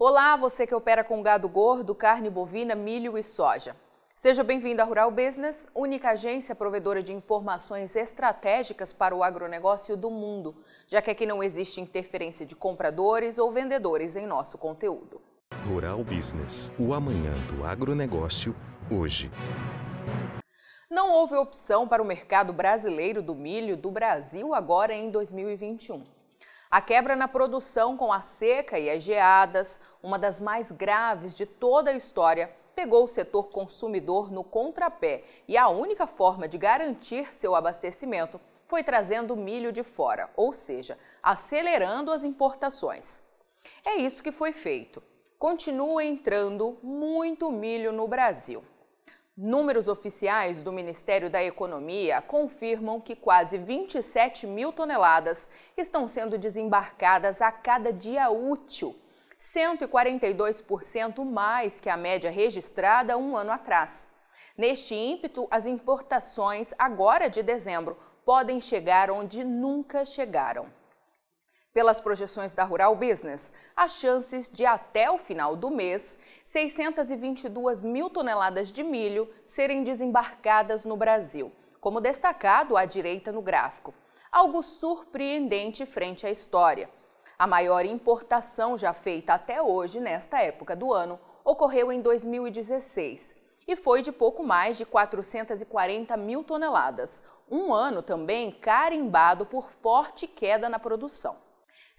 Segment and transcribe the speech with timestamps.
[0.00, 3.74] Olá, você que opera com gado gordo, carne bovina, milho e soja.
[4.14, 10.08] Seja bem-vindo à Rural Business, única agência provedora de informações estratégicas para o agronegócio do
[10.08, 10.54] mundo,
[10.86, 15.20] já que aqui não existe interferência de compradores ou vendedores em nosso conteúdo.
[15.66, 18.54] Rural Business, o amanhã do agronegócio,
[18.88, 19.32] hoje.
[20.88, 26.17] Não houve opção para o mercado brasileiro do milho do Brasil agora em 2021.
[26.70, 31.46] A quebra na produção com a seca e as geadas, uma das mais graves de
[31.46, 37.34] toda a história, pegou o setor consumidor no contrapé e a única forma de garantir
[37.34, 43.18] seu abastecimento foi trazendo milho de fora, ou seja, acelerando as importações.
[43.82, 45.02] É isso que foi feito.
[45.38, 48.62] Continua entrando muito milho no Brasil.
[49.40, 57.40] Números oficiais do Ministério da Economia confirmam que quase 27 mil toneladas estão sendo desembarcadas
[57.40, 58.96] a cada dia útil,
[59.38, 64.08] 142% mais que a média registrada um ano atrás.
[64.56, 70.66] Neste ímpeto, as importações, agora de dezembro, podem chegar onde nunca chegaram.
[71.72, 78.08] Pelas projeções da Rural Business, as chances de até o final do mês 622 mil
[78.08, 83.94] toneladas de milho serem desembarcadas no Brasil, como destacado à direita no gráfico.
[84.32, 86.90] Algo surpreendente frente à história.
[87.38, 93.36] A maior importação já feita até hoje, nesta época do ano, ocorreu em 2016
[93.68, 100.26] e foi de pouco mais de 440 mil toneladas, um ano também carimbado por forte
[100.26, 101.47] queda na produção.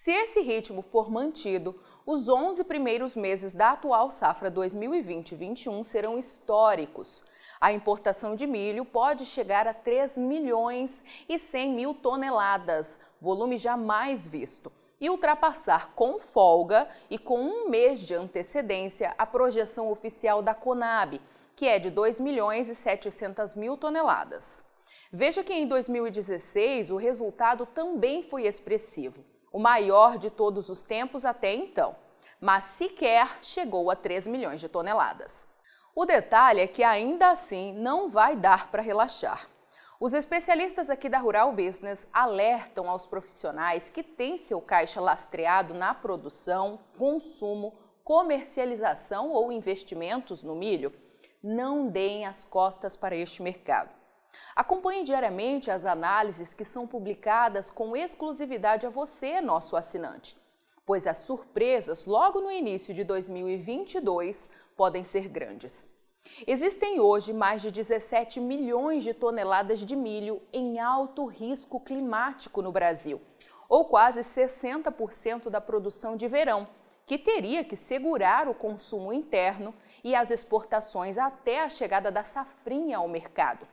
[0.00, 1.74] Se esse ritmo for mantido,
[2.06, 7.24] os 11 primeiros meses da atual safra 2020-21 serão históricos.
[7.60, 14.24] A importação de milho pode chegar a 3 milhões e 100 mil toneladas, volume jamais
[14.24, 20.54] visto, e ultrapassar com folga e com um mês de antecedência a projeção oficial da
[20.54, 21.20] Conab,
[21.56, 24.64] que é de 2 milhões e 700 mil toneladas.
[25.12, 31.24] Veja que em 2016 o resultado também foi expressivo o maior de todos os tempos
[31.24, 31.96] até então,
[32.40, 35.46] mas sequer chegou a 3 milhões de toneladas.
[35.94, 39.48] O detalhe é que ainda assim não vai dar para relaxar.
[40.00, 45.92] Os especialistas aqui da Rural Business alertam aos profissionais que têm seu caixa lastreado na
[45.92, 50.94] produção, consumo, comercialização ou investimentos no milho,
[51.42, 53.97] não deem as costas para este mercado.
[54.54, 60.36] Acompanhe diariamente as análises que são publicadas com exclusividade a você, nosso assinante,
[60.84, 65.88] pois as surpresas logo no início de 2022 podem ser grandes.
[66.46, 72.72] Existem hoje mais de 17 milhões de toneladas de milho em alto risco climático no
[72.72, 73.20] Brasil,
[73.68, 76.68] ou quase 60% da produção de verão,
[77.06, 79.74] que teria que segurar o consumo interno
[80.04, 83.66] e as exportações até a chegada da safrinha ao mercado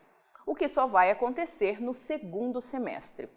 [0.46, 3.28] o que só vai acontecer no segundo semestre.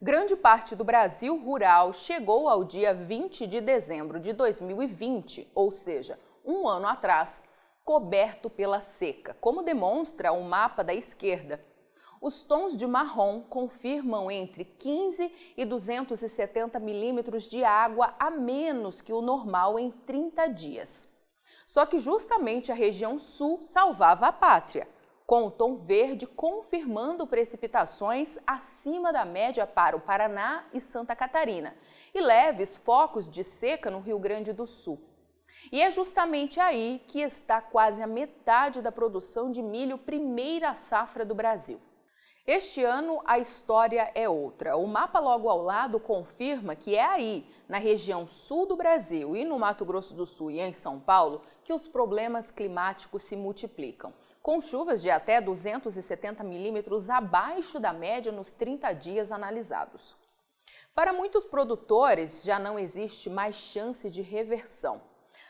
[0.00, 6.18] Grande parte do Brasil rural chegou ao dia 20 de dezembro de 2020, ou seja,
[6.44, 7.42] um ano atrás,
[7.84, 11.64] coberto pela seca, como demonstra o mapa da esquerda.
[12.20, 19.12] Os tons de marrom confirmam entre 15 e 270 milímetros de água a menos que
[19.12, 21.08] o normal em 30 dias.
[21.66, 24.86] Só que justamente a região sul salvava a pátria
[25.26, 31.74] com o tom verde confirmando precipitações acima da média para o Paraná e Santa Catarina
[32.14, 35.00] e leves focos de seca no Rio Grande do Sul.
[35.70, 41.24] E é justamente aí que está quase a metade da produção de milho primeira safra
[41.24, 41.80] do Brasil.
[42.44, 44.76] Este ano a história é outra.
[44.76, 49.44] O mapa logo ao lado confirma que é aí, na região sul do Brasil e
[49.44, 54.12] no Mato Grosso do Sul e em São Paulo, que os problemas climáticos se multiplicam
[54.42, 60.16] com chuvas de até 270 milímetros abaixo da média nos 30 dias analisados.
[60.94, 65.00] Para muitos produtores, já não existe mais chance de reversão.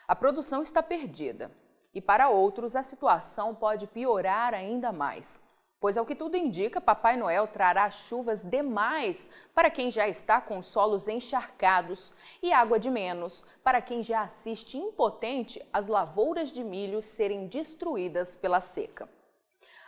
[0.07, 1.51] A produção está perdida.
[1.95, 5.41] E para outros, a situação pode piorar ainda mais
[5.83, 10.63] pois ao que tudo indica, Papai Noel trará chuvas demais para quem já está com
[10.63, 17.03] solos encharcados e água de menos para quem já assiste impotente as lavouras de milho
[17.03, 19.09] serem destruídas pela seca.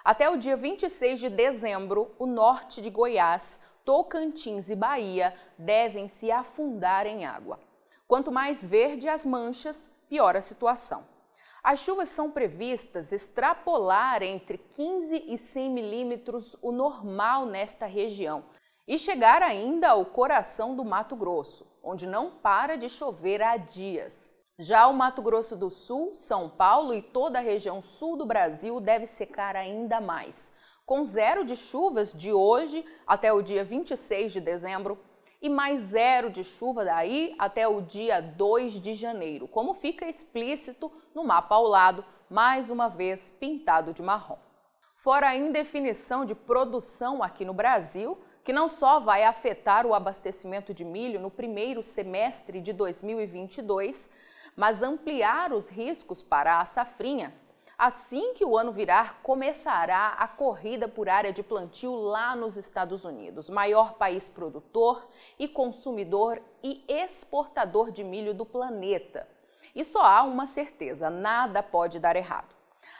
[0.04, 6.28] Até o dia 26 de dezembro, o norte de Goiás, Tocantins e Bahia devem se
[6.28, 7.60] afundar em água.
[8.08, 11.13] Quanto mais verde as manchas, pior a situação.
[11.64, 18.44] As chuvas são previstas extrapolar entre 15 e 100 milímetros o normal nesta região
[18.86, 24.30] e chegar ainda ao coração do Mato Grosso, onde não para de chover há dias.
[24.58, 28.78] Já o Mato Grosso do Sul, São Paulo e toda a região sul do Brasil
[28.78, 30.52] deve secar ainda mais,
[30.84, 34.98] com zero de chuvas de hoje até o dia 26 de dezembro
[35.44, 40.90] e mais zero de chuva daí até o dia 2 de janeiro, como fica explícito
[41.14, 44.38] no mapa ao lado, mais uma vez pintado de marrom.
[44.94, 50.72] Fora a indefinição de produção aqui no Brasil, que não só vai afetar o abastecimento
[50.72, 54.08] de milho no primeiro semestre de 2022,
[54.56, 57.34] mas ampliar os riscos para a safrinha.
[57.76, 63.04] Assim que o ano virar, começará a corrida por área de plantio lá nos Estados
[63.04, 69.28] Unidos, maior país produtor e consumidor e exportador de milho do planeta.
[69.74, 72.54] E só há uma certeza: nada pode dar errado.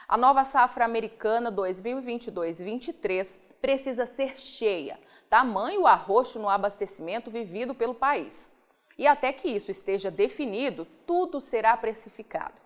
[0.07, 4.99] A nova safra americana 2022-23 precisa ser cheia,
[5.29, 8.51] tamanho arroxo no abastecimento vivido pelo país.
[8.97, 12.64] E até que isso esteja definido, tudo será precificado.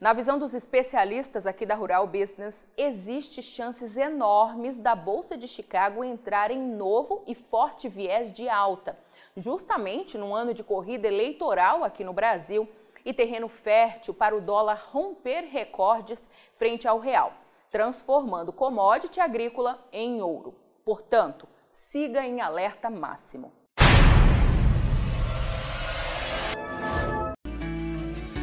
[0.00, 6.02] Na visão dos especialistas aqui da Rural Business, existe chances enormes da Bolsa de Chicago
[6.02, 8.98] entrar em novo e forte viés de alta,
[9.36, 12.66] justamente no ano de corrida eleitoral aqui no Brasil
[13.04, 17.34] e terreno fértil para o dólar romper recordes frente ao real,
[17.70, 20.54] transformando commodity agrícola em ouro.
[20.82, 23.59] Portanto, siga em alerta máximo.